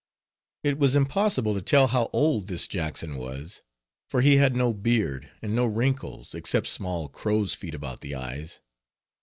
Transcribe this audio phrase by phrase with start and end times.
[0.63, 3.61] It was impossible to tell how old this Jackson was;
[4.09, 8.59] for he had no beard, and no wrinkles, except small crowsfeet about the eyes.